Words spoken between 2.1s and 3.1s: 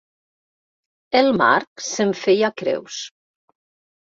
feia creus.